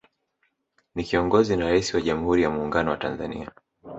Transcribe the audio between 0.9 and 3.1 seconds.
Ni kiongozi na Rais wa Jamhuri ya Muungano wa